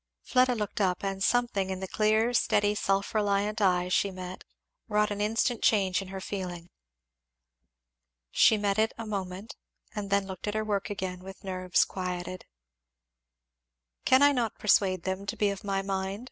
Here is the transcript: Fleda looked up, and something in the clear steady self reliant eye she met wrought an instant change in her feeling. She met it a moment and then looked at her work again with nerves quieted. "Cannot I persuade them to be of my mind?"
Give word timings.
Fleda 0.23 0.55
looked 0.55 0.81
up, 0.81 1.03
and 1.03 1.23
something 1.23 1.69
in 1.69 1.79
the 1.79 1.87
clear 1.87 2.33
steady 2.33 2.73
self 2.73 3.13
reliant 3.13 3.61
eye 3.61 3.87
she 3.87 4.09
met 4.09 4.43
wrought 4.87 5.11
an 5.11 5.21
instant 5.21 5.61
change 5.61 6.01
in 6.01 6.07
her 6.07 6.19
feeling. 6.19 6.71
She 8.31 8.57
met 8.57 8.79
it 8.79 8.93
a 8.97 9.05
moment 9.05 9.55
and 9.93 10.09
then 10.09 10.25
looked 10.25 10.47
at 10.47 10.55
her 10.55 10.63
work 10.65 10.89
again 10.89 11.19
with 11.19 11.43
nerves 11.43 11.85
quieted. 11.85 12.45
"Cannot 14.03 14.53
I 14.55 14.59
persuade 14.59 15.03
them 15.03 15.27
to 15.27 15.37
be 15.37 15.51
of 15.51 15.63
my 15.63 15.83
mind?" 15.83 16.19